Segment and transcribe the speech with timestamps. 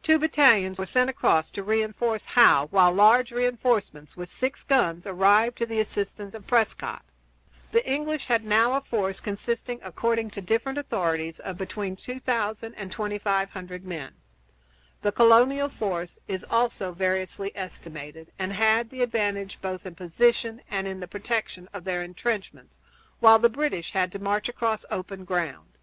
[0.04, 4.62] ]Two battalions were sent across to re enforce Howe, while large re enforcements, with six
[4.62, 7.02] guns, arrived to the assistance of Prescott.
[7.72, 12.92] The English had now a force consisting, according to different authorities, of between 2000 and
[12.92, 14.12] 2500 men.
[15.02, 20.86] The colonial force is also variously estimated, and had the advantage both in position and
[20.86, 22.78] in the protection of their intrenchments,
[23.18, 25.76] while the British had to march across open ground.